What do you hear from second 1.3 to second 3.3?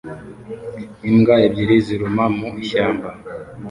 ebyiri ziruma mu ishyamba